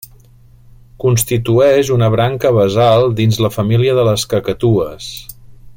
[1.03, 5.13] Constitueix una branca basal dins la família de les cacatues.